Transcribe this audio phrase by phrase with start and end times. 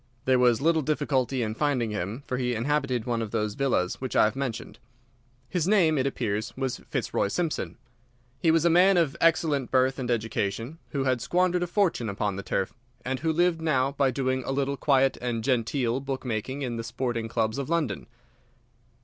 [0.25, 4.15] There was little difficulty in finding him, for he inhabited one of those villas which
[4.15, 4.79] I have mentioned.
[5.47, 7.77] His name, it appears, was Fitzroy Simpson.
[8.39, 12.35] He was a man of excellent birth and education, who had squandered a fortune upon
[12.35, 12.73] the turf,
[13.05, 16.83] and who lived now by doing a little quiet and genteel book making in the
[16.83, 18.07] sporting clubs of London.